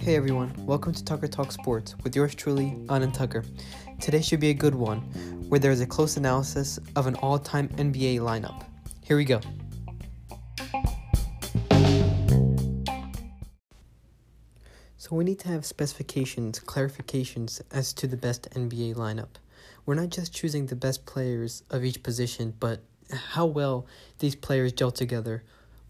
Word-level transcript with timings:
Hey 0.00 0.16
everyone, 0.16 0.54
welcome 0.64 0.94
to 0.94 1.04
Tucker 1.04 1.28
Talk 1.28 1.52
Sports 1.52 1.94
with 2.02 2.16
yours 2.16 2.34
truly, 2.34 2.70
Anand 2.86 3.12
Tucker. 3.12 3.44
Today 4.00 4.22
should 4.22 4.40
be 4.40 4.48
a 4.48 4.54
good 4.54 4.74
one, 4.74 5.00
where 5.50 5.60
there 5.60 5.70
is 5.72 5.82
a 5.82 5.86
close 5.86 6.16
analysis 6.16 6.78
of 6.96 7.06
an 7.06 7.16
all 7.16 7.38
time 7.38 7.68
NBA 7.68 8.20
lineup. 8.20 8.64
Here 9.02 9.18
we 9.18 9.26
go. 9.26 9.42
So, 14.96 15.14
we 15.14 15.22
need 15.22 15.38
to 15.40 15.48
have 15.48 15.66
specifications, 15.66 16.60
clarifications 16.60 17.60
as 17.70 17.92
to 17.92 18.06
the 18.06 18.16
best 18.16 18.48
NBA 18.52 18.94
lineup. 18.94 19.36
We're 19.84 19.96
not 19.96 20.08
just 20.08 20.32
choosing 20.32 20.64
the 20.64 20.76
best 20.76 21.04
players 21.04 21.62
of 21.68 21.84
each 21.84 22.02
position, 22.02 22.54
but 22.58 22.80
how 23.12 23.44
well 23.44 23.86
these 24.18 24.34
players 24.34 24.72
gel 24.72 24.90
together, 24.90 25.44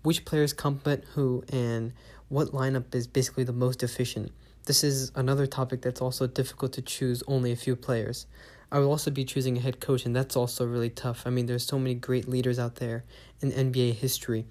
which 0.07 0.25
players 0.25 0.53
complement 0.53 1.05
who, 1.15 1.43
and 1.49 1.93
what 2.29 2.53
lineup 2.53 2.95
is 2.95 3.09
basically 3.09 3.43
the 3.43 3.53
most 3.53 3.83
efficient. 3.83 4.31
This 4.67 4.85
is 4.85 5.11
another 5.17 5.49
topic 5.49 5.83
that's 5.83 6.01
also 6.01 6.29
difficult 6.29 6.73
to 6.75 6.83
choose 6.83 7.25
only 7.27 7.51
a 7.51 7.57
few 7.57 7.75
players. 7.75 8.29
I 8.71 8.79
will 8.79 8.93
also 8.93 9.11
be 9.11 9.25
choosing 9.25 9.57
a 9.57 9.61
head 9.61 9.81
coach, 9.81 10.07
and 10.07 10.15
that's 10.15 10.37
also 10.37 10.65
really 10.65 10.91
tough. 10.91 11.25
I 11.27 11.31
mean, 11.31 11.47
there's 11.47 11.67
so 11.67 11.77
many 11.77 11.97
great 11.97 12.29
leaders 12.29 12.57
out 12.57 12.77
there 12.77 13.03
in 13.41 13.51
NBA 13.51 13.95
history. 13.95 14.47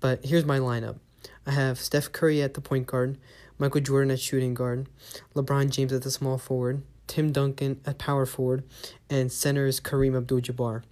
But 0.00 0.24
here's 0.24 0.44
my 0.44 0.58
lineup 0.58 0.96
I 1.46 1.52
have 1.52 1.78
Steph 1.78 2.10
Curry 2.10 2.42
at 2.42 2.54
the 2.54 2.60
point 2.60 2.88
guard, 2.88 3.18
Michael 3.56 3.82
Jordan 3.82 4.10
at 4.10 4.18
shooting 4.18 4.52
guard, 4.52 4.88
LeBron 5.32 5.70
James 5.70 5.92
at 5.92 6.02
the 6.02 6.10
small 6.10 6.38
forward, 6.38 6.82
Tim 7.06 7.30
Duncan 7.30 7.80
at 7.86 7.98
power 7.98 8.26
forward, 8.26 8.64
and 9.08 9.30
center 9.30 9.66
is 9.68 9.78
Kareem 9.78 10.16
Abdul 10.16 10.40
Jabbar. 10.40 10.82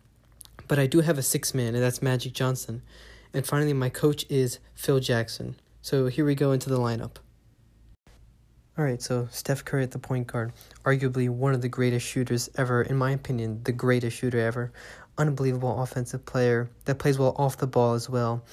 But 0.69 0.79
I 0.79 0.87
do 0.87 1.01
have 1.01 1.19
a 1.19 1.23
six 1.23 1.55
man, 1.55 1.75
and 1.75 1.83
that's 1.83 2.01
Magic 2.01 2.35
Johnson. 2.35 2.83
And 3.33 3.47
finally, 3.47 3.73
my 3.73 3.89
coach 3.89 4.25
is 4.29 4.59
Phil 4.75 5.01
Jackson. 5.01 5.57
So 5.83 6.07
here 6.07 6.25
we 6.25 6.35
go 6.35 6.53
into 6.53 6.69
the 6.69 6.79
lineup. 6.79 7.17
All 8.79 8.85
right, 8.85 9.01
so 9.01 9.27
Steph 9.31 9.65
Curry 9.65 9.85
at 9.85 9.93
the 9.93 9.99
point 9.99 10.27
guard, 10.27 10.53
arguably 10.85 11.31
one 11.31 11.55
of 11.55 11.63
the 11.63 11.69
greatest 11.69 12.07
shooters 12.07 12.51
ever, 12.57 12.83
in 12.83 12.97
my 12.97 13.13
opinion, 13.13 13.63
the 13.65 13.73
greatest 13.73 14.19
shooter 14.19 14.39
ever. 14.39 14.71
Unbelievable 15.17 15.81
offensive 15.81 16.27
player 16.27 16.69
that 16.85 16.99
plays 16.99 17.19
well 17.19 17.35
off 17.39 17.57
the 17.57 17.67
ball 17.67 17.95
as 17.95 18.11
well. 18.11 18.45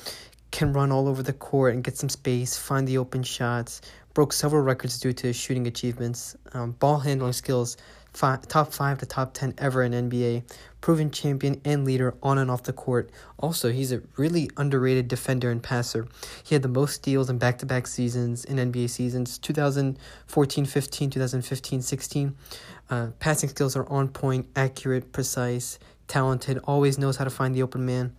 Can 0.52 0.72
run 0.72 0.94
all 0.94 1.10
over 1.10 1.24
the 1.24 1.34
court 1.34 1.74
and 1.74 1.84
get 1.84 1.98
some 1.98 2.08
space, 2.08 2.56
find 2.56 2.88
the 2.88 3.00
open 3.00 3.22
shots. 3.24 3.82
Broke 4.14 4.32
several 4.32 4.62
records 4.62 4.98
due 4.98 5.12
to 5.12 5.28
his 5.28 5.36
shooting 5.36 5.68
achievements. 5.68 6.38
Um, 6.54 6.72
ball 6.72 7.00
handling 7.00 7.34
skills 7.34 7.76
top 8.14 8.74
five 8.74 9.00
to 9.00 9.06
top 9.06 9.34
10 9.34 9.56
ever 9.58 9.84
in 9.84 9.92
NBA, 9.92 10.44
proven 10.84 11.10
champion 11.10 11.62
and 11.64 11.86
leader 11.86 12.14
on 12.22 12.38
and 12.38 12.52
off 12.52 12.64
the 12.64 12.74
court. 12.74 13.10
Also, 13.40 13.72
he's 13.72 13.94
a 13.94 14.02
really 14.18 14.50
underrated 14.58 15.08
defender 15.08 15.50
and 15.50 15.64
passer. 15.64 16.06
He 16.44 16.54
had 16.56 16.62
the 16.62 16.68
most 16.68 16.96
steals 16.96 17.30
in 17.30 17.38
back 17.38 17.58
to 17.60 17.66
back 17.66 17.88
seasons 17.88 18.44
in 18.44 18.58
NBA 18.58 18.90
seasons 18.90 19.38
2014 19.38 20.66
15, 20.66 21.10
2015 21.10 21.82
16. 21.82 22.36
Uh, 22.90 23.08
passing 23.20 23.48
skills 23.48 23.78
are 23.78 23.88
on 23.88 24.10
point, 24.10 24.46
accurate, 24.58 25.14
precise, 25.14 25.80
talented, 26.10 26.60
always 26.66 26.98
knows 26.98 27.16
how 27.16 27.24
to 27.24 27.30
find 27.30 27.56
the 27.56 27.64
open 27.64 27.86
man. 27.86 28.14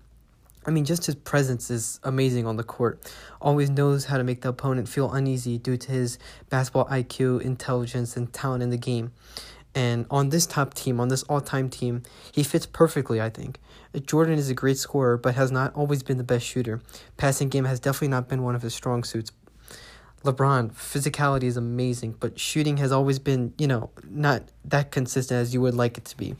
I 0.64 0.70
mean, 0.70 0.86
just 0.86 1.04
his 1.04 1.16
presence 1.16 1.70
is 1.70 2.00
amazing 2.02 2.46
on 2.46 2.56
the 2.56 2.64
court. 2.64 2.98
Always 3.42 3.68
knows 3.68 4.06
how 4.06 4.16
to 4.16 4.24
make 4.24 4.40
the 4.40 4.48
opponent 4.48 4.88
feel 4.88 5.12
uneasy 5.12 5.58
due 5.58 5.76
to 5.76 5.92
his 5.92 6.18
basketball 6.48 6.86
IQ, 6.86 7.42
intelligence, 7.42 8.16
and 8.16 8.32
talent 8.32 8.62
in 8.62 8.70
the 8.70 8.78
game. 8.78 9.12
And 9.74 10.06
on 10.10 10.28
this 10.28 10.46
top 10.46 10.74
team, 10.74 11.00
on 11.00 11.08
this 11.08 11.24
all 11.24 11.40
time 11.40 11.68
team, 11.68 12.02
he 12.32 12.42
fits 12.42 12.66
perfectly, 12.66 13.20
I 13.20 13.30
think. 13.30 13.58
Jordan 14.06 14.38
is 14.38 14.50
a 14.50 14.54
great 14.54 14.78
scorer, 14.78 15.16
but 15.16 15.34
has 15.34 15.50
not 15.50 15.74
always 15.74 16.02
been 16.02 16.16
the 16.16 16.24
best 16.24 16.46
shooter. 16.46 16.80
Passing 17.16 17.48
game 17.48 17.64
has 17.64 17.80
definitely 17.80 18.08
not 18.08 18.28
been 18.28 18.42
one 18.42 18.54
of 18.54 18.62
his 18.62 18.74
strong 18.74 19.04
suits. 19.04 19.32
LeBron, 20.24 20.72
physicality 20.72 21.44
is 21.44 21.56
amazing, 21.56 22.16
but 22.18 22.38
shooting 22.38 22.78
has 22.78 22.90
always 22.90 23.18
been, 23.18 23.52
you 23.58 23.66
know, 23.66 23.90
not 24.08 24.42
that 24.64 24.90
consistent 24.90 25.38
as 25.38 25.52
you 25.52 25.60
would 25.60 25.74
like 25.74 25.98
it 25.98 26.04
to 26.06 26.16
be. 26.16 26.34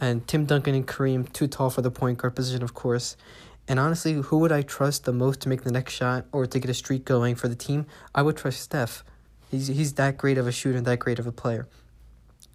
And 0.00 0.26
Tim 0.26 0.46
Duncan 0.46 0.74
and 0.74 0.86
Kareem, 0.86 1.30
too 1.32 1.46
tall 1.46 1.68
for 1.68 1.82
the 1.82 1.90
point 1.90 2.18
guard 2.18 2.34
position, 2.34 2.62
of 2.62 2.72
course. 2.72 3.16
And 3.68 3.78
honestly, 3.78 4.14
who 4.14 4.38
would 4.38 4.50
I 4.50 4.62
trust 4.62 5.04
the 5.04 5.12
most 5.12 5.40
to 5.42 5.48
make 5.48 5.62
the 5.62 5.70
next 5.70 5.92
shot 5.92 6.24
or 6.32 6.46
to 6.46 6.58
get 6.58 6.70
a 6.70 6.74
streak 6.74 7.04
going 7.04 7.34
for 7.34 7.46
the 7.46 7.54
team? 7.54 7.86
I 8.14 8.22
would 8.22 8.38
trust 8.38 8.60
Steph. 8.62 9.04
He's, 9.50 9.66
he's 9.66 9.92
that 9.94 10.16
great 10.16 10.38
of 10.38 10.46
a 10.46 10.52
shooter 10.52 10.78
and 10.78 10.86
that 10.86 10.98
great 10.98 11.18
of 11.18 11.26
a 11.26 11.32
player. 11.32 11.68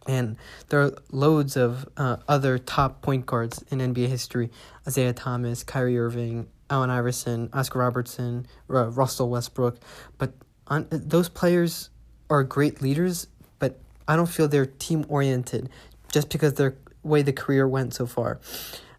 And 0.08 0.38
there 0.70 0.82
are 0.84 0.94
loads 1.12 1.58
of 1.58 1.88
uh, 1.98 2.18
other 2.28 2.58
top 2.58 3.02
point 3.02 3.26
guards 3.26 3.64
in 3.72 3.80
NBA 3.80 4.08
history 4.08 4.52
Isaiah 4.88 5.14
Thomas, 5.14 5.64
Kyrie 5.64 5.98
Irving, 5.98 6.48
Allen 6.70 6.90
Iverson, 6.90 7.50
Oscar 7.54 7.80
Robertson, 7.80 8.48
Russell 8.68 9.30
Westbrook. 9.30 9.80
But 10.18 10.34
on, 10.68 10.88
those 10.92 11.30
players 11.30 11.90
are 12.30 12.44
great 12.44 12.82
leaders, 12.82 13.28
but 13.60 13.80
I 14.08 14.16
don't 14.16 14.30
feel 14.30 14.48
they're 14.48 14.66
team 14.66 15.06
oriented 15.10 15.70
just 16.12 16.30
because 16.30 16.54
their 16.54 16.76
way 17.04 17.22
the 17.22 17.34
career 17.34 17.68
went 17.68 17.94
so 17.94 18.06
far. 18.06 18.40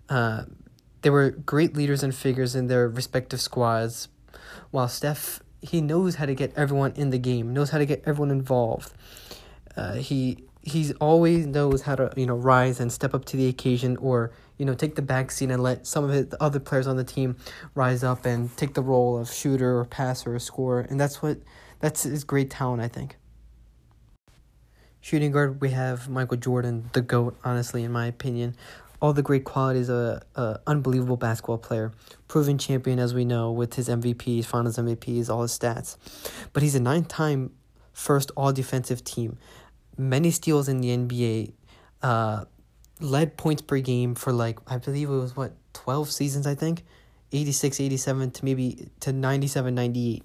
Uh, 0.09 0.45
they 1.03 1.11
were 1.11 1.31
great 1.31 1.77
leaders 1.77 2.03
and 2.03 2.15
figures 2.15 2.55
in 2.55 2.69
their 2.69 2.89
respective 2.89 3.41
squads, 3.41 4.09
while 4.71 4.89
Steph, 4.89 5.41
he 5.63 5.81
knows 5.81 6.17
how 6.17 6.27
to 6.27 6.35
get 6.35 6.53
everyone 6.57 6.93
in 6.97 7.11
the 7.11 7.19
game, 7.19 7.53
knows 7.53 7.71
how 7.71 7.79
to 7.79 7.87
get 7.87 8.03
everyone 8.07 8.31
involved. 8.31 8.93
Uh, 9.77 9.95
he 9.95 10.45
he 10.67 10.93
always 10.95 11.47
knows 11.47 11.83
how 11.83 11.95
to 11.95 12.13
you 12.17 12.27
know 12.27 12.35
rise 12.35 12.81
and 12.81 12.93
step 12.93 13.15
up 13.15 13.25
to 13.25 13.37
the 13.37 13.47
occasion 13.49 13.97
or 13.99 14.33
you 14.59 14.67
know 14.67 14.75
take 14.75 14.97
the 14.97 15.03
back 15.03 15.31
seat 15.31 15.49
and 15.49 15.63
let 15.63 15.87
some 15.87 16.03
of 16.03 16.11
his, 16.11 16.27
the 16.27 16.43
other 16.43 16.59
players 16.59 16.89
on 16.89 16.97
the 16.97 17.05
team 17.05 17.37
rise 17.77 18.03
up 18.03 18.27
and 18.27 18.55
take 18.57 18.75
the 18.75 18.83
role 18.83 19.17
of 19.17 19.33
shooter 19.33 19.79
or 19.79 19.85
passer 19.85 20.35
or 20.35 20.39
scorer. 20.41 20.81
And 20.81 20.99
that's 21.01 21.23
what 21.23 21.39
that's 21.79 22.03
his 22.03 22.25
great 22.25 22.51
talent 22.51 22.83
i 22.83 22.89
think. 22.89 23.17
Shooting 25.01 25.31
guard 25.31 25.61
we 25.61 25.71
have 25.71 26.09
michael 26.09 26.37
jordan 26.37 26.91
the 26.93 27.01
goat 27.01 27.39
honestly 27.45 27.85
in 27.85 27.93
my 27.93 28.07
opinion. 28.07 28.57
All 29.01 29.13
the 29.13 29.23
great 29.23 29.45
qualities 29.45 29.89
of 29.89 30.23
an 30.35 30.57
unbelievable 30.67 31.19
basketball 31.19 31.59
player. 31.59 31.93
Proven 32.27 32.59
champion 32.59 32.99
as 32.99 33.15
we 33.15 33.25
know 33.25 33.53
with 33.53 33.75
his 33.75 33.89
mvps 33.89 34.47
finals 34.47 34.79
mvps 34.79 35.31
all 35.31 35.43
his 35.43 35.57
stats. 35.57 35.97
But 36.53 36.65
he's 36.65 36.75
a 36.75 36.81
nine-time 36.81 37.53
first 37.93 38.31
all 38.37 38.53
defensive 38.53 39.05
team 39.05 39.39
many 39.97 40.31
steals 40.31 40.69
in 40.69 40.81
the 40.81 40.97
NBA, 40.97 41.53
uh, 42.03 42.45
led 43.01 43.37
points 43.37 43.63
per 43.63 43.79
game 43.79 44.15
for 44.15 44.33
like, 44.33 44.59
I 44.67 44.79
believe 44.79 45.09
it 45.09 45.15
was 45.15 45.37
what, 45.37 45.53
12 45.75 46.11
seasons, 46.11 46.47
I 46.47 46.55
think? 46.55 46.85
86, 47.33 47.81
87 47.81 48.31
to 48.33 48.45
maybe 48.45 48.89
to 49.01 49.13
97, 49.13 49.75
98. 49.75 50.23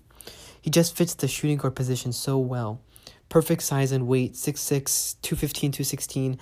He 0.62 0.70
just 0.70 0.96
fits 0.96 1.16
the 1.16 1.28
shooting 1.28 1.58
guard 1.58 1.76
position 1.76 2.14
so 2.14 2.38
well. 2.38 2.80
Perfect 3.30 3.64
size 3.64 3.92
and 3.92 4.08
weight, 4.08 4.34
6'6, 4.34 5.16
215, 5.22 5.72
216. 5.72 6.40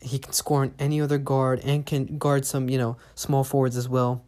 He 0.00 0.18
can 0.18 0.32
score 0.32 0.62
on 0.62 0.74
any 0.78 1.00
other 1.00 1.16
guard 1.16 1.60
and 1.64 1.86
can 1.86 2.18
guard 2.18 2.44
some, 2.44 2.68
you 2.68 2.76
know, 2.76 2.96
small 3.14 3.44
forwards 3.44 3.76
as 3.76 3.88
well. 3.88 4.22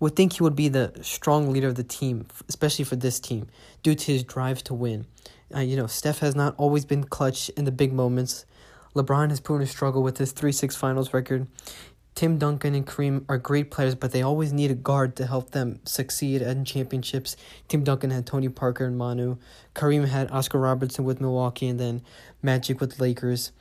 Would 0.00 0.16
think 0.16 0.34
he 0.34 0.42
would 0.42 0.56
be 0.56 0.68
the 0.68 0.92
strong 1.02 1.52
leader 1.52 1.68
of 1.68 1.74
the 1.74 1.84
team, 1.84 2.26
especially 2.48 2.84
for 2.84 2.96
this 2.96 3.18
team, 3.18 3.48
due 3.82 3.94
to 3.94 4.12
his 4.12 4.22
drive 4.22 4.62
to 4.64 4.74
win. 4.74 5.06
Uh, 5.54 5.60
you 5.60 5.76
know, 5.76 5.86
Steph 5.86 6.18
has 6.18 6.34
not 6.34 6.54
always 6.58 6.84
been 6.84 7.04
clutch 7.04 7.48
in 7.50 7.64
the 7.64 7.72
big 7.72 7.92
moments. 7.92 8.44
LeBron 8.94 9.30
has 9.30 9.40
proven 9.40 9.66
to 9.66 9.70
struggle 9.70 10.02
with 10.02 10.18
his 10.18 10.32
3 10.32 10.52
6 10.52 10.76
finals 10.76 11.14
record. 11.14 11.46
Tim 12.18 12.36
Duncan 12.36 12.74
and 12.74 12.84
Kareem 12.84 13.24
are 13.28 13.38
great 13.38 13.70
players, 13.70 13.94
but 13.94 14.10
they 14.10 14.22
always 14.22 14.52
need 14.52 14.72
a 14.72 14.74
guard 14.74 15.14
to 15.16 15.26
help 15.26 15.52
them 15.52 15.78
succeed 15.84 16.42
in 16.42 16.64
championships. 16.64 17.36
Tim 17.68 17.84
Duncan 17.84 18.10
had 18.10 18.26
Tony 18.26 18.48
Parker 18.48 18.86
and 18.86 18.98
Manu. 18.98 19.36
Kareem 19.76 20.08
had 20.08 20.28
Oscar 20.32 20.58
Robertson 20.58 21.04
with 21.04 21.20
Milwaukee 21.20 21.68
and 21.68 21.78
then 21.78 22.02
Magic 22.42 22.80
with 22.80 22.98
Lakers. 22.98 23.52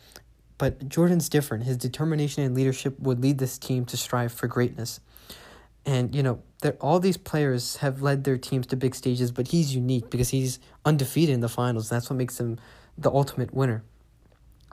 But 0.57 0.89
Jordan's 0.89 1.29
different. 1.29 1.65
His 1.65 1.77
determination 1.77 2.43
and 2.43 2.55
leadership 2.55 2.99
would 2.99 3.21
lead 3.21 3.37
this 3.37 3.59
team 3.59 3.85
to 3.85 3.97
strive 3.97 4.31
for 4.31 4.47
greatness. 4.47 5.01
And, 5.85 6.15
you 6.15 6.23
know, 6.23 6.41
all 6.79 6.99
these 6.99 7.17
players 7.17 7.77
have 7.77 8.01
led 8.01 8.23
their 8.23 8.37
teams 8.37 8.67
to 8.67 8.75
big 8.75 8.95
stages, 8.95 9.31
but 9.31 9.49
he's 9.49 9.75
unique 9.75 10.09
because 10.09 10.29
he's 10.29 10.59
undefeated 10.85 11.33
in 11.33 11.41
the 11.41 11.49
finals. 11.49 11.89
That's 11.89 12.09
what 12.09 12.15
makes 12.15 12.39
him 12.39 12.59
the 12.97 13.11
ultimate 13.11 13.53
winner. 13.53 13.83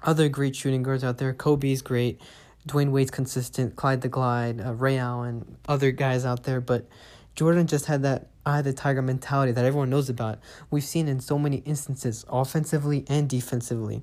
Other 0.02 0.28
great 0.28 0.56
shooting 0.56 0.82
guards 0.82 1.04
out 1.04 1.18
there. 1.18 1.32
Kobe's 1.32 1.82
great. 1.82 2.20
Dwyane 2.66 2.90
Wade's 2.90 3.10
consistent. 3.10 3.76
Clyde 3.76 4.00
the 4.00 4.08
Glide, 4.08 4.60
uh, 4.60 4.72
Ray 4.72 4.96
Allen, 4.96 5.58
other 5.68 5.90
guys 5.90 6.24
out 6.24 6.44
there. 6.44 6.60
But 6.60 6.88
Jordan 7.36 7.66
just 7.66 7.86
had 7.86 8.02
that 8.02 8.28
eye 8.46 8.62
the 8.62 8.72
tiger 8.72 9.02
mentality 9.02 9.52
that 9.52 9.64
everyone 9.64 9.90
knows 9.90 10.08
about. 10.08 10.38
We've 10.70 10.84
seen 10.84 11.08
in 11.08 11.20
so 11.20 11.38
many 11.38 11.58
instances, 11.58 12.24
offensively 12.28 13.04
and 13.08 13.28
defensively. 13.28 14.02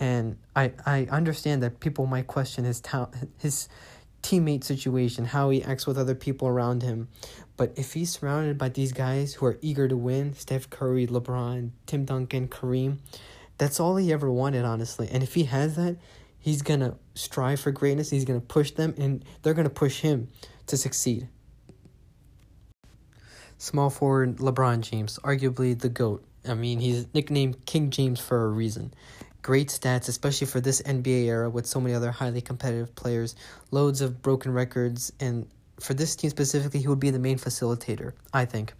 And 0.00 0.36
I, 0.56 0.72
I 0.84 1.06
understand 1.10 1.62
that 1.62 1.80
people 1.80 2.06
might 2.06 2.26
question 2.26 2.64
his 2.64 2.80
talent, 2.80 3.30
his 3.38 3.68
teammate 4.24 4.64
situation, 4.64 5.26
how 5.26 5.50
he 5.50 5.62
acts 5.62 5.86
with 5.86 5.98
other 5.98 6.14
people 6.14 6.48
around 6.48 6.82
him. 6.82 7.08
But 7.56 7.74
if 7.76 7.92
he's 7.92 8.10
surrounded 8.10 8.58
by 8.58 8.70
these 8.70 8.92
guys 8.92 9.34
who 9.34 9.46
are 9.46 9.58
eager 9.60 9.86
to 9.86 9.96
win, 9.96 10.34
Steph 10.34 10.70
Curry, 10.70 11.06
LeBron, 11.06 11.70
Tim 11.86 12.04
Duncan, 12.04 12.48
Kareem, 12.48 12.98
that's 13.58 13.78
all 13.78 13.96
he 13.96 14.12
ever 14.12 14.30
wanted, 14.32 14.64
honestly. 14.64 15.08
And 15.12 15.22
if 15.22 15.34
he 15.34 15.44
has 15.44 15.76
that, 15.76 15.96
he's 16.38 16.62
going 16.62 16.80
to 16.80 16.96
strive 17.14 17.60
for 17.60 17.70
greatness. 17.70 18.10
He's 18.10 18.24
going 18.24 18.40
to 18.40 18.46
push 18.46 18.72
them, 18.72 18.94
and 18.98 19.24
they're 19.42 19.54
going 19.54 19.68
to 19.68 19.70
push 19.70 20.00
him 20.00 20.28
to 20.66 20.76
succeed. 20.76 21.28
Small 23.58 23.90
forward 23.90 24.38
LeBron 24.38 24.80
James, 24.80 25.18
arguably 25.22 25.78
the 25.78 25.88
GOAT. 25.88 26.24
I 26.46 26.54
mean, 26.54 26.80
he's 26.80 27.06
nicknamed 27.14 27.64
King 27.66 27.90
James 27.90 28.20
for 28.20 28.44
a 28.44 28.48
reason. 28.48 28.92
Great 29.44 29.68
stats, 29.68 30.08
especially 30.08 30.46
for 30.46 30.58
this 30.58 30.80
NBA 30.80 31.26
era 31.26 31.50
with 31.50 31.66
so 31.66 31.78
many 31.78 31.94
other 31.94 32.10
highly 32.10 32.40
competitive 32.40 32.94
players, 32.94 33.36
loads 33.70 34.00
of 34.00 34.22
broken 34.22 34.54
records, 34.54 35.12
and 35.20 35.46
for 35.78 35.92
this 35.92 36.16
team 36.16 36.30
specifically, 36.30 36.80
he 36.80 36.88
would 36.88 36.98
be 36.98 37.10
the 37.10 37.18
main 37.18 37.36
facilitator, 37.36 38.14
I 38.32 38.46
think. 38.46 38.72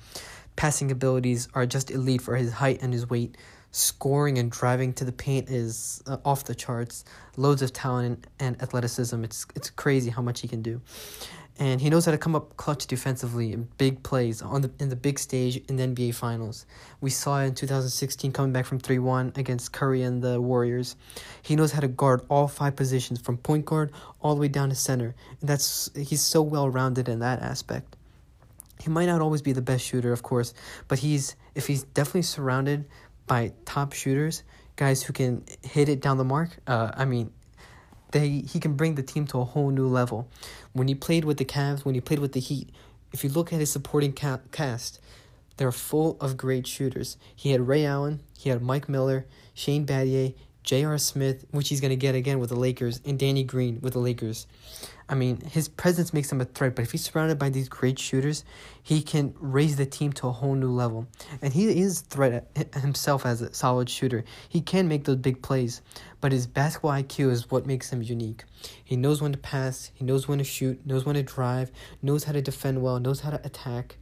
Passing 0.56 0.90
abilities 0.90 1.48
are 1.52 1.66
just 1.66 1.90
elite 1.90 2.22
for 2.22 2.34
his 2.34 2.50
height 2.50 2.78
and 2.80 2.94
his 2.94 3.10
weight. 3.10 3.36
Scoring 3.72 4.38
and 4.38 4.50
driving 4.50 4.94
to 4.94 5.04
the 5.04 5.12
paint 5.12 5.50
is 5.50 6.02
uh, 6.06 6.16
off 6.24 6.44
the 6.44 6.54
charts. 6.54 7.04
Loads 7.36 7.60
of 7.60 7.74
talent 7.74 8.26
and 8.40 8.60
athleticism. 8.62 9.22
It's 9.22 9.44
it's 9.54 9.68
crazy 9.68 10.08
how 10.08 10.22
much 10.22 10.40
he 10.40 10.48
can 10.48 10.62
do 10.62 10.80
and 11.58 11.80
he 11.80 11.88
knows 11.88 12.04
how 12.04 12.10
to 12.10 12.18
come 12.18 12.34
up 12.34 12.56
clutch 12.56 12.86
defensively 12.86 13.52
in 13.52 13.68
big 13.78 14.02
plays 14.02 14.42
on 14.42 14.62
the 14.62 14.70
in 14.80 14.88
the 14.88 14.96
big 14.96 15.18
stage 15.18 15.56
in 15.68 15.76
the 15.76 15.84
NBA 15.84 16.14
Finals. 16.14 16.66
We 17.00 17.10
saw 17.10 17.40
it 17.40 17.46
in 17.46 17.54
2016 17.54 18.32
coming 18.32 18.52
back 18.52 18.66
from 18.66 18.80
3-1 18.80 19.36
against 19.38 19.72
Curry 19.72 20.02
and 20.02 20.20
the 20.20 20.40
Warriors. 20.40 20.96
He 21.42 21.54
knows 21.54 21.72
how 21.72 21.80
to 21.80 21.88
guard 21.88 22.22
all 22.28 22.48
five 22.48 22.74
positions 22.74 23.20
from 23.20 23.36
point 23.36 23.66
guard 23.66 23.92
all 24.20 24.34
the 24.34 24.40
way 24.40 24.48
down 24.48 24.70
to 24.70 24.74
center. 24.74 25.14
And 25.40 25.48
that's 25.48 25.90
he's 25.94 26.22
so 26.22 26.42
well-rounded 26.42 27.08
in 27.08 27.20
that 27.20 27.40
aspect. 27.40 27.96
He 28.80 28.90
might 28.90 29.06
not 29.06 29.20
always 29.20 29.40
be 29.40 29.52
the 29.52 29.62
best 29.62 29.84
shooter, 29.84 30.12
of 30.12 30.22
course, 30.22 30.54
but 30.88 30.98
he's 30.98 31.36
if 31.54 31.68
he's 31.68 31.84
definitely 31.84 32.22
surrounded 32.22 32.86
by 33.26 33.52
top 33.64 33.92
shooters, 33.92 34.42
guys 34.74 35.04
who 35.04 35.12
can 35.12 35.44
hit 35.62 35.88
it 35.88 36.00
down 36.00 36.18
the 36.18 36.24
mark. 36.24 36.50
Uh, 36.66 36.90
I 36.94 37.04
mean, 37.04 37.32
they 38.14 38.28
he 38.28 38.60
can 38.60 38.74
bring 38.74 38.94
the 38.94 39.02
team 39.02 39.26
to 39.26 39.40
a 39.40 39.44
whole 39.44 39.70
new 39.70 39.86
level. 39.86 40.28
When 40.72 40.88
he 40.88 40.94
played 40.94 41.26
with 41.26 41.36
the 41.36 41.44
Cavs, 41.44 41.84
when 41.84 41.94
he 41.94 42.00
played 42.00 42.20
with 42.20 42.32
the 42.32 42.40
Heat, 42.40 42.70
if 43.12 43.22
you 43.22 43.28
look 43.28 43.52
at 43.52 43.60
his 43.60 43.70
supporting 43.70 44.14
ca- 44.14 44.40
cast, 44.52 45.00
they're 45.56 45.72
full 45.72 46.16
of 46.20 46.36
great 46.36 46.66
shooters. 46.66 47.18
He 47.34 47.50
had 47.50 47.68
Ray 47.68 47.84
Allen, 47.84 48.20
he 48.38 48.48
had 48.48 48.62
Mike 48.62 48.88
Miller, 48.88 49.26
Shane 49.52 49.84
Battier, 49.84 50.34
J.R. 50.64 50.96
Smith, 50.98 51.44
which 51.50 51.68
he's 51.68 51.80
going 51.80 51.90
to 51.90 51.96
get 51.96 52.14
again 52.14 52.38
with 52.38 52.48
the 52.48 52.56
Lakers, 52.56 53.00
and 53.04 53.18
Danny 53.18 53.44
Green 53.44 53.78
with 53.82 53.92
the 53.92 53.98
Lakers. 53.98 54.46
I 55.06 55.14
mean, 55.14 55.42
his 55.42 55.68
presence 55.68 56.14
makes 56.14 56.32
him 56.32 56.40
a 56.40 56.46
threat, 56.46 56.74
but 56.74 56.82
if 56.82 56.92
he's 56.92 57.04
surrounded 57.04 57.38
by 57.38 57.50
these 57.50 57.68
great 57.68 57.98
shooters, 57.98 58.42
he 58.82 59.02
can 59.02 59.34
raise 59.38 59.76
the 59.76 59.84
team 59.84 60.14
to 60.14 60.28
a 60.28 60.32
whole 60.32 60.54
new 60.54 60.70
level. 60.70 61.06
And 61.42 61.52
he 61.52 61.68
is 61.80 62.00
a 62.00 62.04
threat 62.04 62.70
himself 62.80 63.26
as 63.26 63.42
a 63.42 63.52
solid 63.52 63.90
shooter. 63.90 64.24
He 64.48 64.62
can 64.62 64.88
make 64.88 65.04
those 65.04 65.16
big 65.16 65.42
plays, 65.42 65.82
but 66.22 66.32
his 66.32 66.46
basketball 66.46 66.92
IQ 66.92 67.30
is 67.30 67.50
what 67.50 67.66
makes 67.66 67.90
him 67.90 68.02
unique. 68.02 68.44
He 68.82 68.96
knows 68.96 69.20
when 69.20 69.32
to 69.32 69.38
pass, 69.38 69.90
he 69.92 70.04
knows 70.04 70.26
when 70.26 70.38
to 70.38 70.44
shoot, 70.44 70.84
knows 70.86 71.04
when 71.04 71.16
to 71.16 71.22
drive, 71.22 71.70
knows 72.00 72.24
how 72.24 72.32
to 72.32 72.40
defend 72.40 72.80
well, 72.80 72.98
knows 72.98 73.20
how 73.20 73.30
to 73.30 73.44
attack. 73.44 73.96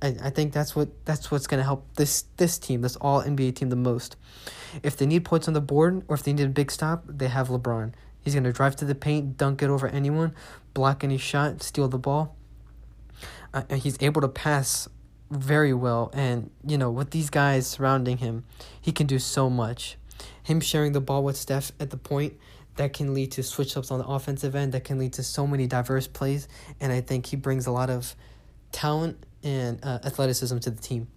And 0.00 0.20
I 0.20 0.30
think 0.30 0.52
that's 0.52 0.76
what 0.76 0.88
that's 1.04 1.30
what's 1.30 1.46
gonna 1.46 1.64
help 1.64 1.84
this 1.96 2.24
this 2.36 2.58
team, 2.58 2.82
this 2.82 2.96
all 2.96 3.22
NBA 3.22 3.56
team 3.56 3.70
the 3.70 3.76
most. 3.76 4.16
If 4.82 4.96
they 4.96 5.06
need 5.06 5.24
points 5.24 5.48
on 5.48 5.54
the 5.54 5.60
board 5.60 6.04
or 6.08 6.14
if 6.14 6.22
they 6.22 6.32
need 6.32 6.46
a 6.46 6.48
big 6.48 6.70
stop, 6.70 7.04
they 7.08 7.28
have 7.28 7.48
LeBron. 7.48 7.92
He's 8.20 8.34
to 8.34 8.52
drive 8.52 8.76
to 8.76 8.84
the 8.84 8.94
paint, 8.94 9.38
dunk 9.38 9.62
it 9.62 9.70
over 9.70 9.88
anyone, 9.88 10.34
block 10.74 11.02
any 11.02 11.16
shot, 11.16 11.62
steal 11.62 11.88
the 11.88 11.98
ball. 11.98 12.36
Uh, 13.54 13.62
he's 13.74 13.96
able 14.00 14.20
to 14.20 14.28
pass 14.28 14.88
very 15.30 15.72
well. 15.72 16.10
And, 16.12 16.50
you 16.66 16.76
know, 16.76 16.90
with 16.90 17.10
these 17.10 17.30
guys 17.30 17.66
surrounding 17.66 18.18
him, 18.18 18.44
he 18.80 18.92
can 18.92 19.06
do 19.06 19.18
so 19.18 19.48
much. 19.48 19.96
Him 20.42 20.60
sharing 20.60 20.92
the 20.92 21.00
ball 21.00 21.24
with 21.24 21.36
Steph 21.36 21.72
at 21.80 21.90
the 21.90 21.96
point, 21.96 22.34
that 22.76 22.92
can 22.92 23.12
lead 23.12 23.32
to 23.32 23.42
switch 23.42 23.76
ups 23.76 23.90
on 23.90 23.98
the 23.98 24.06
offensive 24.06 24.54
end, 24.54 24.72
that 24.72 24.84
can 24.84 24.98
lead 24.98 25.12
to 25.14 25.22
so 25.22 25.46
many 25.46 25.66
diverse 25.66 26.06
plays. 26.06 26.48
And 26.80 26.92
I 26.92 27.00
think 27.00 27.26
he 27.26 27.36
brings 27.36 27.66
a 27.66 27.72
lot 27.72 27.90
of 27.90 28.14
talent 28.72 29.24
and 29.42 29.78
uh, 29.84 29.98
athleticism 30.04 30.58
to 30.58 30.70
the 30.70 30.80
team. 30.80 31.08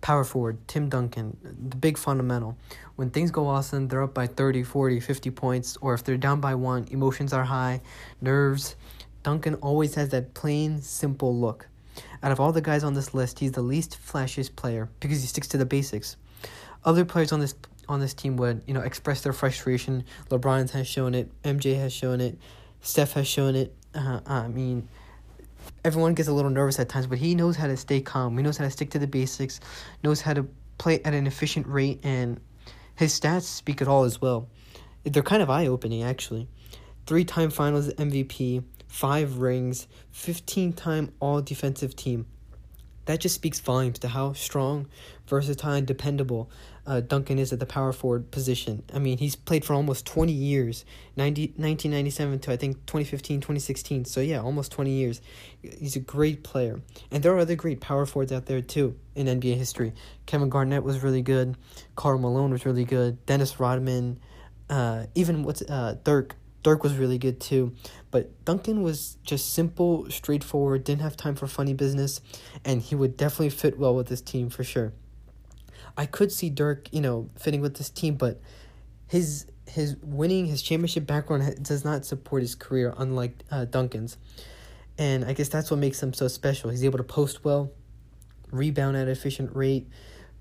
Power 0.00 0.24
forward, 0.24 0.66
Tim 0.66 0.88
Duncan, 0.88 1.36
the 1.42 1.76
big 1.76 1.98
fundamental. 1.98 2.56
When 2.96 3.10
things 3.10 3.30
go 3.30 3.46
awesome, 3.46 3.88
they're 3.88 4.02
up 4.02 4.14
by 4.14 4.26
30, 4.26 4.62
40, 4.62 4.98
50 4.98 5.30
points, 5.30 5.76
or 5.82 5.92
if 5.92 6.04
they're 6.04 6.16
down 6.16 6.40
by 6.40 6.54
one, 6.54 6.86
emotions 6.90 7.32
are 7.32 7.44
high, 7.44 7.82
nerves. 8.20 8.76
Duncan 9.22 9.56
always 9.56 9.94
has 9.96 10.08
that 10.10 10.32
plain, 10.32 10.80
simple 10.80 11.36
look. 11.36 11.68
Out 12.22 12.32
of 12.32 12.40
all 12.40 12.52
the 12.52 12.62
guys 12.62 12.82
on 12.82 12.94
this 12.94 13.12
list, 13.12 13.38
he's 13.38 13.52
the 13.52 13.62
least 13.62 13.98
flashiest 14.02 14.56
player 14.56 14.88
because 15.00 15.20
he 15.20 15.26
sticks 15.26 15.48
to 15.48 15.58
the 15.58 15.66
basics. 15.66 16.16
Other 16.84 17.04
players 17.04 17.32
on 17.32 17.40
this 17.40 17.54
on 17.88 18.00
this 18.00 18.14
team 18.14 18.36
would, 18.36 18.62
you 18.66 18.72
know, 18.72 18.80
express 18.80 19.20
their 19.22 19.32
frustration. 19.32 20.04
LeBron 20.30 20.70
has 20.70 20.86
shown 20.86 21.14
it, 21.14 21.28
MJ 21.42 21.76
has 21.76 21.92
shown 21.92 22.20
it, 22.20 22.38
Steph 22.80 23.12
has 23.14 23.26
shown 23.26 23.56
it. 23.56 23.74
Uh, 23.94 24.20
I 24.24 24.46
mean, 24.48 24.88
everyone 25.84 26.14
gets 26.14 26.28
a 26.28 26.32
little 26.32 26.50
nervous 26.50 26.78
at 26.78 26.88
times, 26.88 27.06
but 27.06 27.18
he 27.18 27.34
knows 27.34 27.56
how 27.56 27.66
to 27.66 27.76
stay 27.76 28.00
calm. 28.00 28.36
He 28.36 28.42
knows 28.42 28.56
how 28.56 28.64
to 28.64 28.70
stick 28.70 28.90
to 28.90 28.98
the 28.98 29.06
basics, 29.06 29.60
knows 30.02 30.20
how 30.20 30.34
to 30.34 30.46
play 30.78 31.02
at 31.02 31.14
an 31.14 31.26
efficient 31.26 31.66
rate, 31.66 32.00
and 32.02 32.40
his 32.94 33.18
stats 33.18 33.42
speak 33.42 33.80
it 33.80 33.88
all 33.88 34.04
as 34.04 34.20
well. 34.20 34.48
They're 35.04 35.22
kind 35.22 35.42
of 35.42 35.50
eye 35.50 35.66
opening, 35.66 36.02
actually. 36.02 36.48
Three 37.06 37.24
time 37.24 37.50
finals 37.50 37.88
MVP, 37.94 38.62
five 38.86 39.38
rings, 39.38 39.86
15 40.10 40.72
time 40.72 41.12
all 41.20 41.40
defensive 41.40 41.96
team. 41.96 42.26
That 43.10 43.18
just 43.18 43.34
speaks 43.34 43.58
volumes 43.58 43.98
to 43.98 44.08
how 44.08 44.34
strong, 44.34 44.86
versatile, 45.26 45.72
and 45.72 45.84
dependable 45.84 46.48
uh, 46.86 47.00
Duncan 47.00 47.40
is 47.40 47.52
at 47.52 47.58
the 47.58 47.66
power 47.66 47.92
forward 47.92 48.30
position. 48.30 48.84
I 48.94 49.00
mean, 49.00 49.18
he's 49.18 49.34
played 49.34 49.64
for 49.64 49.74
almost 49.74 50.06
20 50.06 50.30
years, 50.30 50.84
90, 51.16 51.54
1997 51.56 52.38
to 52.38 52.52
I 52.52 52.56
think 52.56 52.86
2015, 52.86 53.40
2016. 53.40 54.04
So, 54.04 54.20
yeah, 54.20 54.40
almost 54.40 54.70
20 54.70 54.92
years. 54.92 55.20
He's 55.60 55.96
a 55.96 55.98
great 55.98 56.44
player. 56.44 56.82
And 57.10 57.20
there 57.24 57.34
are 57.34 57.40
other 57.40 57.56
great 57.56 57.80
power 57.80 58.06
forwards 58.06 58.30
out 58.30 58.46
there, 58.46 58.60
too, 58.60 58.96
in 59.16 59.26
NBA 59.26 59.56
history. 59.56 59.92
Kevin 60.26 60.48
Garnett 60.48 60.84
was 60.84 61.02
really 61.02 61.22
good. 61.22 61.56
Karl 61.96 62.16
Malone 62.16 62.52
was 62.52 62.64
really 62.64 62.84
good. 62.84 63.26
Dennis 63.26 63.58
Rodman. 63.58 64.20
Uh, 64.68 65.06
even 65.16 65.42
what's 65.42 65.62
uh, 65.62 65.96
Dirk. 66.04 66.36
Dirk 66.62 66.82
was 66.82 66.96
really 66.96 67.18
good, 67.18 67.40
too. 67.40 67.74
But 68.10 68.44
Duncan 68.44 68.82
was 68.82 69.18
just 69.22 69.54
simple, 69.54 70.10
straightforward, 70.10 70.84
didn't 70.84 71.02
have 71.02 71.16
time 71.16 71.34
for 71.34 71.46
funny 71.46 71.74
business. 71.74 72.20
And 72.64 72.82
he 72.82 72.94
would 72.94 73.16
definitely 73.16 73.50
fit 73.50 73.78
well 73.78 73.94
with 73.94 74.08
this 74.08 74.20
team 74.20 74.50
for 74.50 74.64
sure. 74.64 74.92
I 75.96 76.06
could 76.06 76.32
see 76.32 76.50
Dirk, 76.50 76.88
you 76.92 77.00
know, 77.00 77.30
fitting 77.36 77.60
with 77.60 77.76
this 77.76 77.90
team, 77.90 78.14
but 78.14 78.40
his 79.06 79.46
his 79.68 79.96
winning 80.02 80.46
his 80.46 80.62
championship 80.62 81.06
background 81.06 81.62
does 81.62 81.84
not 81.84 82.04
support 82.04 82.42
his 82.42 82.54
career, 82.54 82.94
unlike 82.96 83.44
uh, 83.50 83.64
Duncan's. 83.64 84.16
And 84.98 85.24
I 85.24 85.32
guess 85.32 85.48
that's 85.48 85.70
what 85.70 85.78
makes 85.78 86.02
him 86.02 86.12
so 86.12 86.28
special. 86.28 86.70
He's 86.70 86.84
able 86.84 86.98
to 86.98 87.04
post 87.04 87.44
well, 87.44 87.70
rebound 88.50 88.96
at 88.96 89.04
an 89.04 89.08
efficient 89.08 89.54
rate, 89.54 89.88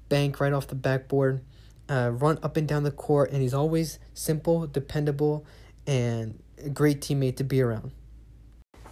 bank 0.09 0.39
right 0.39 0.51
off 0.51 0.67
the 0.67 0.75
backboard, 0.75 1.41
uh, 1.87 2.11
run 2.13 2.39
up 2.43 2.57
and 2.57 2.67
down 2.67 2.83
the 2.83 2.91
court, 2.91 3.31
and 3.31 3.41
he's 3.41 3.53
always 3.53 3.99
simple, 4.13 4.67
dependable, 4.67 5.45
and 5.89 6.39
a 6.63 6.69
great 6.69 7.01
teammate 7.01 7.37
to 7.37 7.43
be 7.43 7.61
around. 7.61 7.91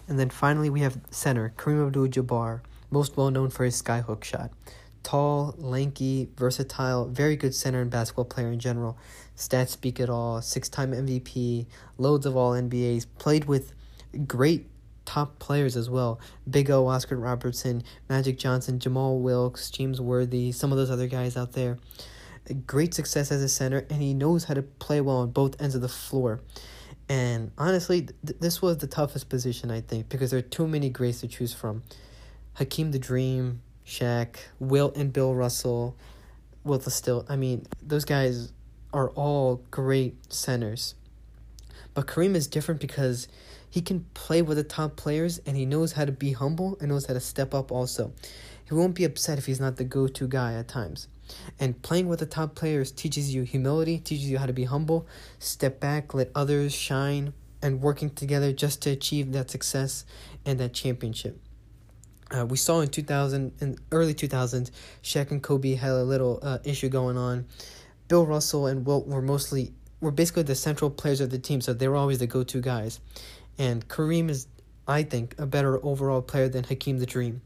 And 0.08 0.18
then 0.18 0.30
finally, 0.30 0.68
we 0.68 0.80
have 0.80 0.98
center 1.10 1.52
Kareem 1.56 1.86
Abdul-Jabbar, 1.86 2.60
most 2.90 3.16
well 3.16 3.30
known 3.30 3.50
for 3.50 3.64
his 3.64 3.80
skyhook 3.80 4.24
shot 4.24 4.50
tall, 5.04 5.54
lanky, 5.58 6.28
versatile, 6.36 7.06
very 7.06 7.36
good 7.36 7.54
center 7.54 7.80
and 7.80 7.90
basketball 7.90 8.24
player 8.24 8.48
in 8.48 8.58
general. 8.58 8.98
Stats 9.36 9.68
speak 9.68 10.00
it 10.00 10.10
all. 10.10 10.42
Six 10.42 10.68
time 10.68 10.92
MVP, 10.92 11.66
loads 11.96 12.26
of 12.26 12.36
all 12.36 12.52
NBAs, 12.52 13.06
played 13.18 13.44
with 13.44 13.72
great 14.26 14.66
top 15.04 15.38
players 15.38 15.76
as 15.76 15.88
well. 15.88 16.20
Big 16.50 16.70
O, 16.70 16.88
Oscar 16.88 17.16
Robertson, 17.16 17.82
Magic 18.08 18.38
Johnson, 18.38 18.78
Jamaal 18.78 19.20
Wilkes, 19.20 19.70
James 19.70 20.00
Worthy, 20.00 20.52
some 20.52 20.72
of 20.72 20.78
those 20.78 20.90
other 20.90 21.06
guys 21.06 21.36
out 21.36 21.52
there. 21.52 21.78
Great 22.66 22.92
success 22.92 23.30
as 23.30 23.42
a 23.42 23.48
center, 23.48 23.86
and 23.88 24.02
he 24.02 24.14
knows 24.14 24.44
how 24.44 24.54
to 24.54 24.62
play 24.62 25.00
well 25.00 25.18
on 25.18 25.30
both 25.30 25.60
ends 25.60 25.74
of 25.74 25.80
the 25.80 25.88
floor. 25.88 26.40
And 27.08 27.52
honestly, 27.56 28.02
th- 28.02 28.38
this 28.40 28.60
was 28.60 28.78
the 28.78 28.86
toughest 28.86 29.28
position, 29.28 29.70
I 29.70 29.80
think, 29.80 30.08
because 30.08 30.30
there 30.30 30.38
are 30.38 30.42
too 30.42 30.66
many 30.66 30.90
greats 30.90 31.20
to 31.20 31.28
choose 31.28 31.54
from. 31.54 31.82
Hakeem 32.54 32.92
the 32.92 32.98
Dream, 32.98 33.62
Shaq, 33.86 34.36
Wilt 34.58 34.96
and 34.96 35.12
Bill 35.12 35.34
Russell, 35.34 35.96
Wilt 36.64 36.84
the 36.84 36.90
Still. 36.90 37.24
I 37.28 37.36
mean, 37.36 37.66
those 37.82 38.04
guys 38.04 38.52
are 38.92 39.10
all 39.10 39.62
great 39.70 40.32
centers. 40.32 40.94
But 41.94 42.06
Kareem 42.06 42.34
is 42.34 42.46
different 42.46 42.80
because 42.80 43.28
he 43.70 43.80
can 43.80 44.04
play 44.14 44.42
with 44.42 44.56
the 44.56 44.64
top 44.64 44.96
players 44.96 45.40
and 45.46 45.56
he 45.56 45.66
knows 45.66 45.92
how 45.92 46.04
to 46.04 46.12
be 46.12 46.32
humble 46.32 46.76
and 46.80 46.90
knows 46.90 47.06
how 47.06 47.14
to 47.14 47.20
step 47.20 47.54
up 47.54 47.72
also. 47.72 48.12
He 48.64 48.74
won't 48.74 48.94
be 48.94 49.04
upset 49.04 49.38
if 49.38 49.46
he's 49.46 49.60
not 49.60 49.76
the 49.76 49.84
go 49.84 50.08
to 50.08 50.28
guy 50.28 50.54
at 50.54 50.68
times. 50.68 51.08
And 51.58 51.80
playing 51.82 52.08
with 52.08 52.20
the 52.20 52.26
top 52.26 52.54
players 52.54 52.90
teaches 52.92 53.34
you 53.34 53.42
humility, 53.42 53.98
teaches 53.98 54.30
you 54.30 54.38
how 54.38 54.46
to 54.46 54.52
be 54.52 54.64
humble, 54.64 55.06
step 55.38 55.80
back, 55.80 56.14
let 56.14 56.30
others 56.34 56.74
shine, 56.74 57.32
and 57.62 57.80
working 57.80 58.10
together 58.10 58.52
just 58.52 58.82
to 58.82 58.90
achieve 58.90 59.32
that 59.32 59.50
success 59.50 60.04
and 60.44 60.58
that 60.60 60.72
championship. 60.72 61.40
Uh, 62.30 62.44
we 62.44 62.56
saw 62.56 62.80
in 62.80 62.88
2000 62.88 63.52
in 63.60 63.78
early 63.90 64.14
2000s, 64.14 64.70
Shaq 65.02 65.30
and 65.30 65.42
Kobe 65.42 65.74
had 65.74 65.92
a 65.92 66.02
little 66.02 66.38
uh, 66.42 66.58
issue 66.64 66.88
going 66.88 67.16
on. 67.16 67.46
Bill 68.06 68.26
Russell 68.26 68.66
and 68.66 68.86
Wilt 68.86 69.06
were 69.06 69.22
mostly 69.22 69.72
were 70.00 70.10
basically 70.10 70.44
the 70.44 70.54
central 70.54 70.90
players 70.90 71.20
of 71.20 71.30
the 71.30 71.38
team, 71.38 71.60
so 71.60 71.72
they 71.72 71.88
were 71.88 71.96
always 71.96 72.18
the 72.18 72.26
go-to 72.26 72.60
guys. 72.60 73.00
And 73.58 73.86
Kareem 73.88 74.30
is, 74.30 74.46
I 74.86 75.02
think, 75.02 75.34
a 75.38 75.46
better 75.46 75.84
overall 75.84 76.22
player 76.22 76.48
than 76.48 76.64
Hakeem 76.64 76.98
the 76.98 77.06
Dream. 77.06 77.42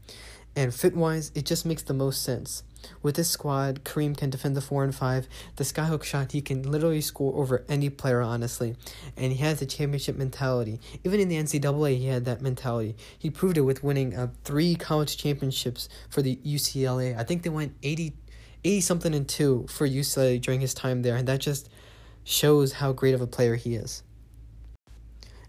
And 0.55 0.73
fit 0.73 0.95
wise, 0.95 1.31
it 1.33 1.45
just 1.45 1.65
makes 1.65 1.81
the 1.81 1.95
most 1.95 2.21
sense. 2.21 2.61
With 3.01 3.15
this 3.15 3.29
squad, 3.29 3.83
Kareem 3.83 4.17
can 4.17 4.29
defend 4.29 4.55
the 4.55 4.61
4 4.61 4.83
and 4.83 4.95
5. 4.95 5.27
The 5.55 5.63
skyhook 5.63 6.03
shot, 6.03 6.31
he 6.31 6.41
can 6.41 6.63
literally 6.63 7.01
score 7.01 7.33
over 7.35 7.63
any 7.67 7.89
player, 7.89 8.21
honestly. 8.21 8.75
And 9.17 9.31
he 9.31 9.39
has 9.39 9.61
a 9.61 9.65
championship 9.65 10.15
mentality. 10.15 10.79
Even 11.03 11.19
in 11.19 11.29
the 11.29 11.37
NCAA, 11.37 11.97
he 11.97 12.07
had 12.07 12.25
that 12.25 12.41
mentality. 12.41 12.95
He 13.17 13.29
proved 13.29 13.57
it 13.57 13.61
with 13.61 13.83
winning 13.83 14.15
uh, 14.15 14.29
three 14.43 14.75
college 14.75 15.17
championships 15.17 15.89
for 16.09 16.21
the 16.21 16.37
UCLA. 16.45 17.17
I 17.17 17.23
think 17.23 17.43
they 17.43 17.49
went 17.49 17.75
80, 17.83 18.13
80 18.63 18.81
something 18.81 19.13
and 19.13 19.27
2 19.27 19.67
for 19.69 19.87
UCLA 19.87 20.41
during 20.41 20.61
his 20.61 20.73
time 20.73 21.01
there. 21.01 21.15
And 21.15 21.27
that 21.27 21.39
just 21.39 21.69
shows 22.23 22.73
how 22.73 22.93
great 22.93 23.13
of 23.13 23.21
a 23.21 23.27
player 23.27 23.55
he 23.55 23.75
is. 23.75 24.03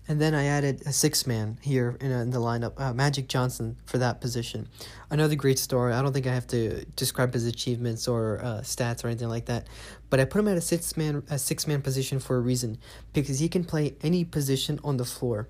And 0.07 0.21
then 0.21 0.35
I 0.35 0.45
added 0.45 0.83
a 0.85 0.93
six 0.93 1.27
man 1.27 1.59
here 1.63 1.97
in, 2.01 2.13
a, 2.13 2.21
in 2.21 2.31
the 2.31 2.39
lineup, 2.39 2.79
uh, 2.79 2.93
Magic 2.93 3.27
Johnson 3.27 3.77
for 3.87 3.97
that 3.99 4.21
position. 4.21 4.69
Another 5.11 5.35
great 5.35 5.59
story. 5.59 5.95
I 5.95 6.03
don't 6.03 6.13
think 6.13 6.27
I 6.27 6.35
have 6.35 6.47
to 6.49 6.85
describe 6.97 7.33
his 7.33 7.47
achievements 7.47 8.07
or 8.07 8.41
uh, 8.43 8.61
stats 8.61 9.03
or 9.03 9.09
anything 9.09 9.31
like 9.31 9.47
that, 9.47 9.67
but 10.11 10.21
I 10.21 10.27
put 10.27 10.41
him 10.41 10.49
at 10.49 10.59
a 10.59 10.61
six 10.61 10.97
man 10.97 11.23
a 11.31 11.39
six 11.39 11.67
man 11.67 11.81
position 11.81 12.19
for 12.19 12.37
a 12.37 12.41
reason 12.41 12.79
because 13.15 13.39
he 13.39 13.49
can 13.49 13.65
play 13.65 13.95
any 14.03 14.25
position 14.25 14.79
on 14.85 14.99
the 14.99 15.07
floor. 15.07 15.49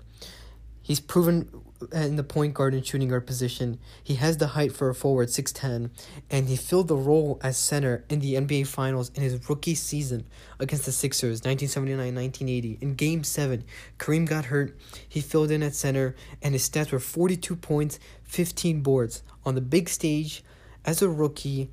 He's 0.85 0.99
proven 0.99 1.49
in 1.91 2.15
the 2.15 2.23
point 2.23 2.53
guard 2.53 2.75
and 2.75 2.85
shooting 2.85 3.09
guard 3.09 3.25
position. 3.25 3.79
He 4.03 4.15
has 4.15 4.37
the 4.37 4.49
height 4.49 4.71
for 4.71 4.87
a 4.87 4.93
forward, 4.93 5.29
6'10, 5.29 5.89
and 6.29 6.47
he 6.47 6.55
filled 6.55 6.89
the 6.89 6.95
role 6.95 7.39
as 7.41 7.57
center 7.57 8.05
in 8.07 8.19
the 8.19 8.35
NBA 8.35 8.67
Finals 8.67 9.09
in 9.15 9.23
his 9.23 9.49
rookie 9.49 9.73
season 9.73 10.27
against 10.59 10.85
the 10.85 10.91
Sixers, 10.91 11.41
1979-1980. 11.41 12.79
In 12.83 12.93
Game 12.93 13.23
7, 13.23 13.63
Kareem 13.97 14.27
got 14.27 14.45
hurt. 14.45 14.77
He 15.09 15.21
filled 15.21 15.49
in 15.49 15.63
at 15.63 15.73
center, 15.73 16.15
and 16.39 16.53
his 16.53 16.69
stats 16.69 16.91
were 16.91 16.99
42 16.99 17.55
points, 17.55 17.97
15 18.25 18.81
boards. 18.81 19.23
On 19.43 19.55
the 19.55 19.61
big 19.61 19.89
stage, 19.89 20.43
as 20.85 21.01
a 21.01 21.09
rookie, 21.09 21.71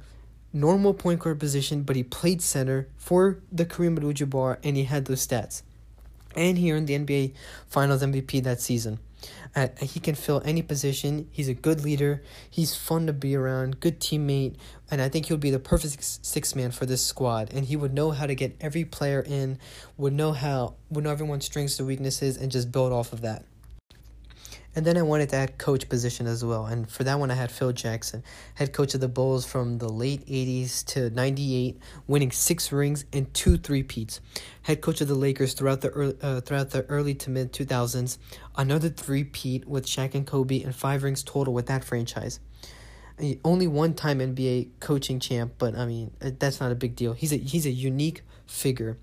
normal 0.55 0.95
point 0.95 1.21
guard 1.21 1.39
position, 1.39 1.83
but 1.83 1.97
he 1.97 2.03
played 2.03 2.41
center 2.41 2.89
for 2.97 3.41
the 3.53 3.67
Kareem 3.67 3.99
Abdul-Jabbar, 3.99 4.57
and 4.65 4.75
he 4.75 4.85
had 4.85 5.05
those 5.05 5.27
stats. 5.27 5.63
And 6.37 6.59
he 6.59 6.73
earned 6.73 6.89
the 6.89 6.99
NBA 6.99 7.35
Finals 7.69 8.03
MVP 8.03 8.43
that 8.45 8.61
season. 8.61 8.99
Uh, 9.55 9.69
he 9.81 10.01
can 10.01 10.15
fill 10.15 10.43
any 10.45 10.63
position. 10.63 11.29
He's 11.31 11.49
a 11.49 11.55
good 11.55 11.85
leader. 11.85 12.23
He's 12.51 12.75
fun 12.75 13.07
to 13.07 13.13
be 13.13 13.37
around, 13.37 13.81
good 13.81 14.01
teammate, 14.01 14.57
and 14.91 15.01
I 15.01 15.09
think 15.09 15.27
he'll 15.27 15.37
be 15.37 15.51
the 15.51 15.59
perfect 15.59 16.03
six 16.03 16.57
man 16.57 16.71
for 16.71 16.87
this 16.87 17.05
squad. 17.05 17.53
And 17.53 17.67
he 17.67 17.77
would 17.77 17.93
know 17.93 18.11
how 18.13 18.27
to 18.27 18.35
get 18.35 18.57
every 18.61 18.85
player 18.85 19.21
in, 19.21 19.59
would 19.97 20.13
know 20.13 20.33
how, 20.33 20.75
would 20.91 21.05
know 21.05 21.11
everyone's 21.11 21.45
strengths 21.45 21.79
and 21.79 21.87
weaknesses, 21.87 22.37
and 22.37 22.51
just 22.51 22.73
build 22.73 22.93
off 22.93 23.13
of 23.13 23.21
that. 23.21 23.45
And 24.75 24.87
then 24.87 24.97
I 24.97 25.03
wanted 25.03 25.29
to 25.31 25.37
add 25.37 25.59
coach 25.59 25.89
position 25.89 26.27
as 26.27 26.43
well. 26.43 26.65
And 26.65 26.91
for 26.91 27.05
that 27.05 27.19
one, 27.19 27.31
I 27.31 27.35
had 27.35 27.51
Phil 27.51 27.73
Jackson, 27.73 28.23
head 28.55 28.73
coach 28.73 28.95
of 28.95 29.01
the 29.01 29.09
Bulls 29.09 29.45
from 29.45 29.79
the 29.79 29.89
late 29.89 30.25
80s 30.27 30.85
to 30.87 31.11
98, 31.11 31.79
winning 32.07 32.31
six 32.31 32.73
rings 32.73 33.05
and 33.13 33.33
two 33.35 33.59
three-peats. 33.59 34.21
Head 34.63 34.81
coach 34.81 35.03
of 35.03 35.09
the 35.09 35.15
Lakers 35.15 35.53
throughout 35.53 35.83
the 35.83 35.91
early, 35.91 36.17
uh, 36.23 36.41
throughout 36.41 36.71
the 36.71 36.85
early 36.85 37.15
to 37.17 37.31
mid 37.31 37.53
2000s, 37.53 38.17
another 38.57 38.89
three-peat 38.89 39.67
with 39.67 39.85
Shaq 39.85 40.15
and 40.15 40.27
Kobe, 40.27 40.63
and 40.63 40.75
five 40.75 41.03
rings 41.03 41.23
total 41.23 41.53
with 41.53 41.67
that 41.67 41.85
franchise. 41.85 42.41
Only 43.45 43.67
one 43.67 43.93
time 43.93 44.21
NBA 44.21 44.71
coaching 44.81 45.21
champ, 45.21 45.55
but 45.59 45.77
I 45.77 45.85
mean 45.85 46.13
uh, 46.23 46.31
that's 46.39 46.61
not 46.61 46.73
a 46.73 46.75
big 46.75 46.97
deal. 46.97 47.13
He's 47.13 47.33
a 47.33 47.37
he's 47.37 47.67
a 47.67 47.71
unique 47.71 48.23
figure. 48.47 48.97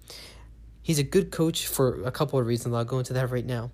He's 0.89 0.97
a 0.97 1.03
good 1.03 1.29
coach 1.29 1.67
for 1.67 2.03
a 2.03 2.09
couple 2.09 2.39
of 2.39 2.47
reasons. 2.47 2.73
I'll 2.73 2.83
go 2.83 2.97
into 2.97 3.13
that 3.13 3.29
right 3.29 3.45
now. 3.45 3.69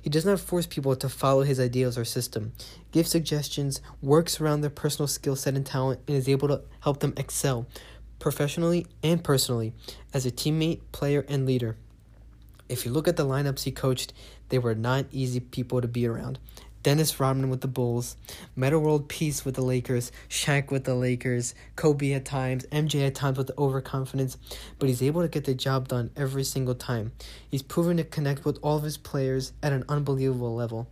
He 0.00 0.08
does 0.08 0.24
not 0.24 0.38
force 0.38 0.66
people 0.66 0.94
to 0.94 1.08
follow 1.08 1.42
his 1.42 1.58
ideals 1.58 1.98
or 1.98 2.04
system, 2.04 2.52
gives 2.92 3.10
suggestions, 3.10 3.80
works 4.00 4.40
around 4.40 4.60
their 4.60 4.70
personal 4.70 5.08
skill 5.08 5.34
set 5.34 5.56
and 5.56 5.66
talent, 5.66 5.98
and 6.06 6.16
is 6.16 6.28
able 6.28 6.46
to 6.46 6.62
help 6.82 7.00
them 7.00 7.12
excel 7.16 7.66
professionally 8.20 8.86
and 9.02 9.24
personally 9.24 9.72
as 10.14 10.24
a 10.24 10.30
teammate, 10.30 10.80
player, 10.92 11.24
and 11.28 11.44
leader. 11.44 11.74
If 12.68 12.86
you 12.86 12.92
look 12.92 13.08
at 13.08 13.16
the 13.16 13.26
lineups 13.26 13.64
he 13.64 13.72
coached, 13.72 14.12
they 14.50 14.60
were 14.60 14.76
not 14.76 15.06
easy 15.10 15.40
people 15.40 15.80
to 15.80 15.88
be 15.88 16.06
around. 16.06 16.38
Dennis 16.82 17.20
Rodman 17.20 17.50
with 17.50 17.60
the 17.60 17.68
Bulls, 17.68 18.16
Metta 18.56 18.78
World 18.78 19.06
Peace 19.08 19.44
with 19.44 19.54
the 19.54 19.62
Lakers, 19.62 20.10
Shaq 20.30 20.70
with 20.70 20.84
the 20.84 20.94
Lakers, 20.94 21.54
Kobe 21.76 22.12
at 22.14 22.24
times, 22.24 22.64
MJ 22.72 23.06
at 23.06 23.14
times 23.14 23.36
with 23.36 23.50
overconfidence, 23.58 24.38
but 24.78 24.88
he's 24.88 25.02
able 25.02 25.20
to 25.20 25.28
get 25.28 25.44
the 25.44 25.54
job 25.54 25.88
done 25.88 26.10
every 26.16 26.42
single 26.42 26.74
time. 26.74 27.12
He's 27.50 27.62
proven 27.62 27.98
to 27.98 28.04
connect 28.04 28.46
with 28.46 28.58
all 28.62 28.78
of 28.78 28.82
his 28.82 28.96
players 28.96 29.52
at 29.62 29.74
an 29.74 29.84
unbelievable 29.90 30.54
level, 30.54 30.88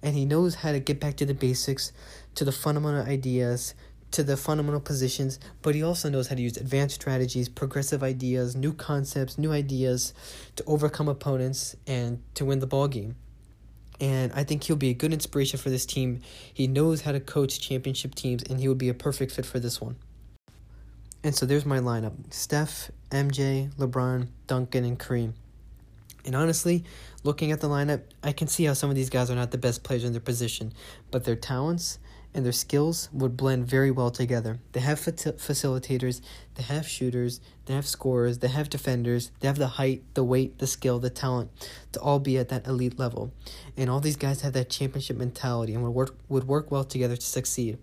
and 0.00 0.14
he 0.14 0.24
knows 0.24 0.56
how 0.56 0.70
to 0.70 0.78
get 0.78 1.00
back 1.00 1.16
to 1.16 1.26
the 1.26 1.34
basics, 1.34 1.92
to 2.36 2.44
the 2.44 2.52
fundamental 2.52 3.04
ideas, 3.04 3.74
to 4.12 4.22
the 4.22 4.36
fundamental 4.36 4.80
positions, 4.80 5.40
but 5.60 5.74
he 5.74 5.82
also 5.82 6.08
knows 6.08 6.28
how 6.28 6.36
to 6.36 6.42
use 6.42 6.56
advanced 6.56 6.94
strategies, 6.94 7.48
progressive 7.48 8.02
ideas, 8.04 8.54
new 8.54 8.72
concepts, 8.72 9.38
new 9.38 9.50
ideas 9.50 10.14
to 10.54 10.62
overcome 10.66 11.08
opponents 11.08 11.74
and 11.86 12.22
to 12.34 12.44
win 12.44 12.60
the 12.60 12.66
ball 12.66 12.86
game 12.86 13.16
and 14.02 14.32
I 14.32 14.42
think 14.42 14.64
he'll 14.64 14.74
be 14.74 14.90
a 14.90 14.94
good 14.94 15.12
inspiration 15.12 15.60
for 15.60 15.70
this 15.70 15.86
team. 15.86 16.22
He 16.52 16.66
knows 16.66 17.02
how 17.02 17.12
to 17.12 17.20
coach 17.20 17.60
championship 17.60 18.16
teams, 18.16 18.42
and 18.42 18.58
he 18.58 18.66
would 18.66 18.76
be 18.76 18.88
a 18.88 18.94
perfect 18.94 19.30
fit 19.30 19.46
for 19.46 19.60
this 19.60 19.80
one. 19.80 19.94
And 21.22 21.36
so 21.36 21.46
there's 21.46 21.64
my 21.64 21.78
lineup 21.78 22.12
Steph, 22.34 22.90
MJ, 23.12 23.72
LeBron, 23.76 24.26
Duncan, 24.48 24.84
and 24.84 24.98
Kareem. 24.98 25.34
And 26.24 26.34
honestly, 26.34 26.82
looking 27.22 27.52
at 27.52 27.60
the 27.60 27.68
lineup, 27.68 28.02
I 28.24 28.32
can 28.32 28.48
see 28.48 28.64
how 28.64 28.72
some 28.72 28.90
of 28.90 28.96
these 28.96 29.08
guys 29.08 29.30
are 29.30 29.36
not 29.36 29.52
the 29.52 29.58
best 29.58 29.84
players 29.84 30.02
in 30.02 30.10
their 30.10 30.20
position, 30.20 30.72
but 31.12 31.22
their 31.22 31.36
talents 31.36 32.00
and 32.34 32.44
their 32.44 32.52
skills 32.52 33.08
would 33.12 33.36
blend 33.36 33.66
very 33.66 33.90
well 33.90 34.10
together. 34.10 34.58
They 34.72 34.80
have 34.80 34.98
facilitators, 34.98 36.20
they 36.54 36.62
have 36.62 36.88
shooters, 36.88 37.40
they 37.66 37.74
have 37.74 37.86
scorers, 37.86 38.38
they 38.38 38.48
have 38.48 38.70
defenders, 38.70 39.30
they 39.40 39.48
have 39.48 39.58
the 39.58 39.68
height, 39.68 40.02
the 40.14 40.24
weight, 40.24 40.58
the 40.58 40.66
skill, 40.66 40.98
the 40.98 41.10
talent 41.10 41.50
to 41.92 42.00
all 42.00 42.18
be 42.18 42.38
at 42.38 42.48
that 42.48 42.66
elite 42.66 42.98
level. 42.98 43.32
And 43.76 43.90
all 43.90 44.00
these 44.00 44.16
guys 44.16 44.40
have 44.42 44.54
that 44.54 44.70
championship 44.70 45.16
mentality 45.16 45.74
and 45.74 45.82
would 45.82 45.90
work 45.90 46.16
would 46.28 46.44
work 46.44 46.70
well 46.70 46.84
together 46.84 47.16
to 47.16 47.22
succeed. 47.22 47.78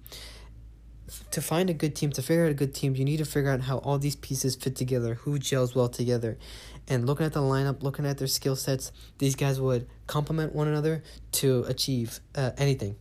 To 1.31 1.41
find 1.41 1.71
a 1.71 1.73
good 1.73 1.95
team, 1.95 2.11
to 2.11 2.21
figure 2.21 2.45
out 2.45 2.51
a 2.51 2.55
good 2.55 2.75
team, 2.75 2.95
you 2.95 3.03
need 3.03 3.17
to 3.17 3.25
figure 3.25 3.49
out 3.49 3.61
how 3.61 3.79
all 3.79 3.97
these 3.97 4.15
pieces 4.15 4.55
fit 4.55 4.75
together, 4.75 5.15
who 5.15 5.39
gels 5.39 5.73
well 5.73 5.89
together. 5.89 6.37
And 6.87 7.07
looking 7.07 7.25
at 7.25 7.33
the 7.33 7.39
lineup, 7.39 7.81
looking 7.81 8.05
at 8.05 8.19
their 8.19 8.27
skill 8.27 8.55
sets, 8.55 8.91
these 9.17 9.35
guys 9.35 9.59
would 9.59 9.87
complement 10.05 10.53
one 10.53 10.67
another 10.67 11.01
to 11.33 11.63
achieve 11.67 12.19
uh, 12.35 12.51
anything. 12.57 12.95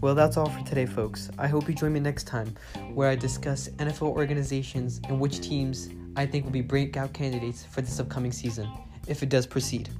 Well, 0.00 0.14
that's 0.14 0.36
all 0.36 0.48
for 0.48 0.64
today, 0.64 0.86
folks. 0.86 1.30
I 1.38 1.46
hope 1.46 1.68
you 1.68 1.74
join 1.74 1.92
me 1.92 2.00
next 2.00 2.24
time 2.24 2.54
where 2.94 3.10
I 3.10 3.16
discuss 3.16 3.68
NFL 3.78 4.08
organizations 4.08 5.00
and 5.08 5.20
which 5.20 5.40
teams 5.40 5.90
I 6.16 6.26
think 6.26 6.44
will 6.44 6.52
be 6.52 6.62
breakout 6.62 7.12
candidates 7.12 7.64
for 7.64 7.82
this 7.82 8.00
upcoming 8.00 8.32
season, 8.32 8.68
if 9.06 9.22
it 9.22 9.28
does 9.28 9.46
proceed. 9.46 9.90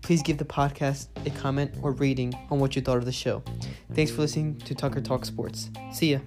Please 0.00 0.22
give 0.22 0.38
the 0.38 0.44
podcast 0.44 1.08
a 1.26 1.30
comment 1.30 1.74
or 1.82 1.92
rating 1.92 2.32
on 2.50 2.58
what 2.58 2.74
you 2.74 2.82
thought 2.82 2.96
of 2.96 3.04
the 3.04 3.12
show. 3.12 3.42
Thanks 3.92 4.10
for 4.10 4.22
listening 4.22 4.56
to 4.60 4.74
Tucker 4.74 5.00
Talk 5.02 5.24
Sports. 5.24 5.70
See 5.92 6.12
ya. 6.12 6.20